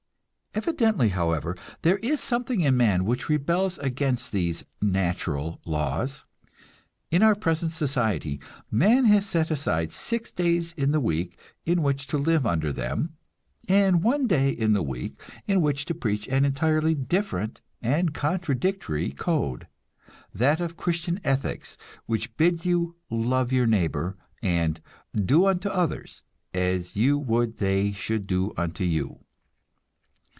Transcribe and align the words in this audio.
Evidently, 0.53 1.07
however, 1.07 1.55
there 1.81 1.95
is 1.99 2.19
something 2.19 2.59
in 2.59 2.75
man 2.75 3.05
which 3.05 3.29
rebels 3.29 3.77
against 3.77 4.33
these 4.33 4.65
"natural" 4.81 5.61
laws. 5.63 6.25
In 7.09 7.23
our 7.23 7.35
present 7.35 7.71
society 7.71 8.37
man 8.69 9.05
has 9.05 9.25
set 9.25 9.49
aside 9.49 9.93
six 9.93 10.33
days 10.33 10.73
in 10.73 10.91
the 10.91 10.99
week 10.99 11.37
in 11.65 11.81
which 11.81 12.05
to 12.07 12.17
live 12.17 12.45
under 12.45 12.73
them, 12.73 13.15
and 13.69 14.03
one 14.03 14.27
day 14.27 14.49
in 14.49 14.73
the 14.73 14.83
week 14.83 15.21
in 15.47 15.61
which 15.61 15.85
to 15.85 15.95
preach 15.95 16.27
an 16.27 16.43
entirely 16.43 16.93
different 16.95 17.61
and 17.81 18.13
contradictory 18.13 19.11
code 19.13 19.67
that 20.33 20.59
of 20.59 20.75
Christian 20.75 21.21
ethics, 21.23 21.77
which 22.07 22.35
bids 22.35 22.65
you 22.65 22.97
"love 23.09 23.53
your 23.53 23.67
neighbor," 23.67 24.17
and 24.43 24.81
"do 25.15 25.45
unto 25.45 25.69
others 25.69 26.23
as 26.53 26.93
you 26.97 27.17
would 27.17 27.59
they 27.59 27.93
should 27.93 28.27
do 28.27 28.51
unto 28.57 28.83
you." 28.83 29.19